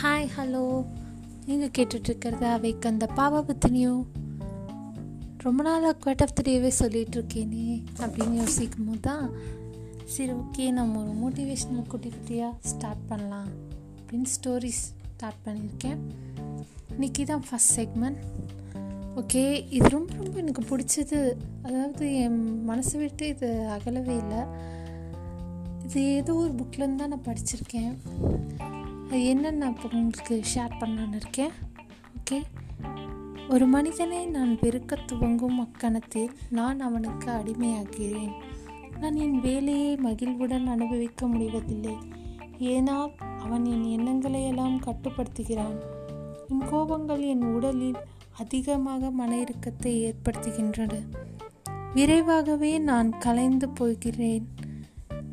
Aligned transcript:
Hi 0.00 0.28
hello 0.36 0.84
நீங்கள் 1.46 1.72
கேட்டுட்ருக்கிறது 1.78 2.44
அவைக்கு 2.52 2.88
அந்த 2.88 3.08
பாவபத்தினியோ. 3.16 4.04
ரொம்ப 5.42 5.62
நாளாக 5.62 5.92
குவாட் 6.02 6.22
ஆஃப் 6.22 6.32
த 6.34 6.42
டேவே 6.46 6.70
சொல்லிகிட்ருக்கேனே 6.78 7.64
அப்படின்னு 7.98 8.34
யோசிக்கும் 8.34 8.86
போது 8.86 9.00
தான் 9.00 9.26
சரி 10.04 10.32
ஓகே 10.32 10.70
நம்ம 10.70 11.02
ஒரு 11.02 11.12
மோட்டிவேஷ்னல் 11.22 11.86
குட்டி 11.86 12.08
குட்டியாக 12.08 12.52
ஸ்டார்ட் 12.60 13.04
பண்ணலாம் 13.08 13.50
அப்படின்னு 13.98 14.30
ஸ்டோரிஸ் 14.36 14.82
ஸ்டார்ட் 15.14 15.42
பண்ணியிருக்கேன். 15.46 16.00
இன்றைக்கி 16.94 17.24
தான் 17.24 17.44
ஃபஸ்ட் 17.50 17.74
செக்மெண்ட் 17.78 18.20
ஓகே 19.16 19.44
இது 19.70 19.88
ரொம்ப 19.88 20.14
ரொம்ப 20.14 20.38
எனக்கு 20.38 20.64
பிடிச்சது. 20.70 21.20
அதாவது 21.62 22.14
என் 22.14 22.68
மனசை 22.68 22.96
விட்டு 22.96 23.28
இது 23.28 23.50
அகலவே 23.68 24.16
இல்லை. 24.16 24.42
இது 25.84 26.14
ஏதோ 26.16 26.34
ஒரு 26.34 26.52
புக்லேருந்து 26.52 27.02
தான் 27.04 27.08
நான் 27.08 27.28
படிச்சிருக்கேன். 27.30 27.92
அது 29.10 29.20
என்னென்னு 29.20 29.50
நான் 29.50 29.76
இப்போ 29.76 29.88
உங்களுக்கு 29.92 30.42
ஷேர் 30.54 30.74
பண்ணலான்னு 30.80 31.16
இருக்கேன்? 31.16 31.50
ஓகே 32.18 32.42
ஒரு 33.48 33.66
மனிதனை 33.66 34.26
நான் 34.26 34.58
பெருக்க 34.58 34.96
துவங்கும் 35.06 35.58
அக்கணத்தில் 35.60 36.28
நான் 36.50 36.80
அவனுக்கு 36.80 37.30
அடிமையாகிறேன். 37.30 38.32
நான் 39.00 39.14
என் 39.14 39.40
வேலையை 39.40 39.96
மகிழ்வுடன் 39.96 40.66
அனுபவிக்க 40.66 41.26
முடிவதில்லை. 41.26 41.96
ஏனால் 42.58 43.10
அவன் 43.40 43.64
என் 43.64 43.84
எண்ணங்களை 43.84 44.46
எல்லாம் 44.46 44.80
கட்டுப்படுத்துகிறான். 44.80 45.76
என் 46.48 46.64
கோபங்கள் 46.72 47.26
என் 47.26 47.42
உடலில் 47.42 47.96
அதிகமாக 48.38 49.10
மன 49.10 49.38
இறுக்கத்தை 49.38 49.94
ஏற்படுத்துகின்றன. 50.04 50.94
விரைவாகவே 51.94 52.78
நான் 52.78 53.18
கலைந்து 53.18 53.68
போகிறேன். 53.68 54.48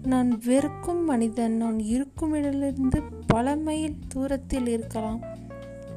நான் 0.04 0.42
வெறுக்கும் 0.46 1.06
மனிதன் 1.06 1.58
நான் 1.58 1.80
இருக்கும் 1.80 2.34
இடத்திலிருந்து 2.34 3.02
பல 3.28 3.56
மைல் 3.56 4.00
தூரத்தில் 4.08 4.68
இருக்கலாம். 4.68 5.22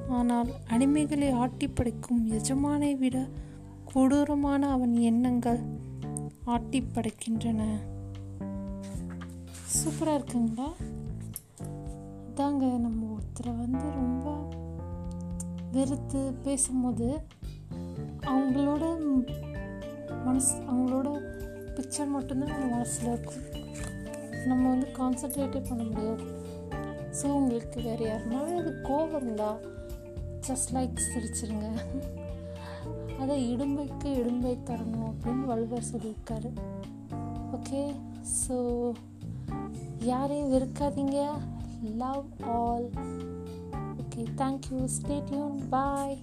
ஆனால் 0.09 0.49
அடிமைகளை 0.71 1.33
ஆட்டி 1.33 1.69
படைக்கும் 1.69 2.31
எஜமானை 2.31 2.99
விட 2.99 3.29
கொடூரமான 3.85 4.71
அவன் 4.71 4.97
எண்ணங்கள் 4.97 5.59
ஆட்டி 6.45 6.81
படைக்கின்றன. 6.81 7.63
சூப்பராக 9.51 10.21
இருக்குங்களா? 10.21 10.69
அதாங்க 12.27 12.79
நம்ம 12.79 13.17
ஒருத்தரை 13.17 13.57
வந்து 13.57 13.91
ரொம்ப 13.91 14.49
வெறுத்து 15.73 16.33
பேசும்போது 16.33 17.21
அவங்களோட 18.21 18.99
மனசு 20.25 20.57
அவங்களோட 20.57 21.09
பிக்சர் 21.75 22.09
மட்டும்தான் 22.09 22.49
நம்ம 22.49 22.67
மனசில் 22.67 23.13
இருக்கும். 23.13 23.60
நம்ம 24.47 24.63
வந்து 24.69 24.89
கான்சன்ட்ரேட்டே 24.99 25.61
பண்ண 25.69 25.83
முடியாது. 25.83 26.27
ஸோ 27.19 27.27
உங்களுக்கு 27.27 27.79
வேறு 27.83 28.05
யாருனாலும் 28.07 28.59
அது 28.61 28.73
கோபம் 28.83 29.21
இருந்தால் 29.21 29.61
ஜஸ்ட் 30.49 30.73
லைக் 30.77 31.05
சிரிச்சிருங்க. 31.11 31.69
அதை 33.23 33.37
இடும்பைக்கு 33.53 34.09
இடும்பை 34.21 34.59
தரணும் 34.69 35.09
அப்படின்னு 35.11 35.45
வள்ளுவர் 35.53 35.91
சொல்லியிருக்காரு. 35.93 36.51
ஓகே 37.57 37.83
ஸோ 38.41 38.57
யாரையும் 40.11 40.53
வெறுக்காதீங்க. 40.53 41.21
Love 42.03 42.27
all 42.57 42.89
okay 44.03 44.23
thank you 44.43 44.81
stay tuned 44.97 45.59
bye 45.71 46.19